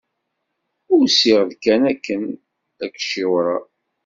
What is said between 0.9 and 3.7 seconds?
Usiɣ-d kan akken ad k-ciwṛeɣ.